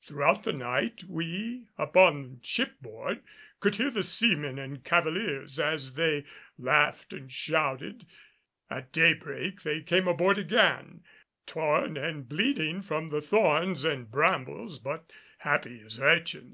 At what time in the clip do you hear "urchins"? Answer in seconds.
16.00-16.42